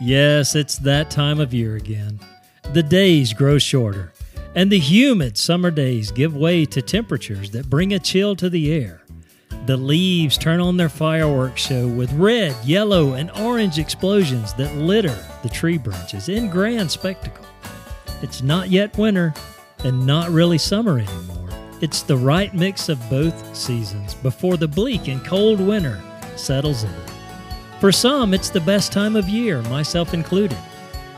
[0.00, 2.20] Yes, it's that time of year again.
[2.74, 4.12] The days grow shorter,
[4.54, 8.72] and the humid summer days give way to temperatures that bring a chill to the
[8.72, 9.02] air.
[9.64, 15.16] The leaves turn on their fireworks show with red, yellow, and orange explosions that litter
[15.42, 17.46] the tree branches in grand spectacle.
[18.20, 19.32] It's not yet winter
[19.78, 21.48] and not really summer anymore.
[21.80, 26.00] It's the right mix of both seasons before the bleak and cold winter
[26.36, 27.15] settles in.
[27.80, 30.56] For some, it's the best time of year, myself included.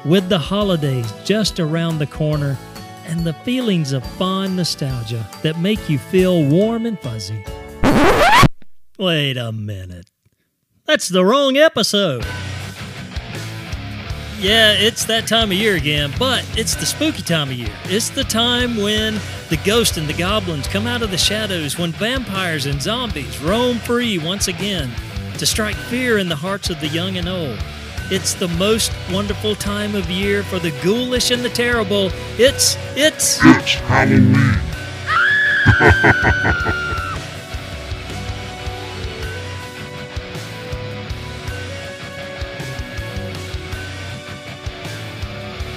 [0.05, 2.59] With the holidays just around the corner
[3.07, 7.45] and the feelings of fond nostalgia that make you feel warm and fuzzy.
[8.98, 10.11] Wait a minute.
[10.84, 12.27] That's the wrong episode.
[14.41, 17.75] Yeah, it's that time of year again, but it's the spooky time of year.
[17.84, 21.93] It's the time when the ghosts and the goblins come out of the shadows, when
[21.93, 24.91] vampires and zombies roam free once again
[25.38, 27.58] to strike fear in the hearts of the young and old.
[28.11, 32.11] It's the most wonderful time of year for the ghoulish and the terrible.
[32.39, 33.39] It's, it's.
[33.42, 34.34] It's Halloween.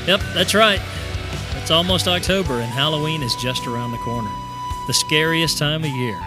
[0.07, 0.81] Yep, that's right.
[1.57, 4.31] It's almost October and Halloween is just around the corner.
[4.87, 6.19] The scariest time of year.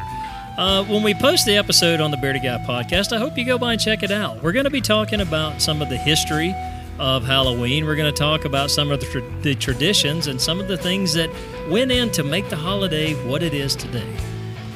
[0.56, 3.58] Uh, when we post the episode on the Bearded Guy podcast, I hope you go
[3.58, 4.40] by and check it out.
[4.40, 6.54] We're going to be talking about some of the history
[7.00, 7.84] of Halloween.
[7.84, 10.76] We're going to talk about some of the, tra- the traditions and some of the
[10.76, 11.28] things that
[11.68, 14.16] went in to make the holiday what it is today.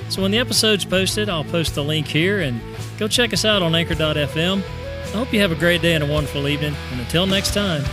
[0.09, 2.61] So when the episode's posted, I'll post the link here and
[2.99, 4.63] go check us out on anchor.fm.
[4.65, 6.75] I hope you have a great day and a wonderful evening.
[6.91, 7.85] And until next time,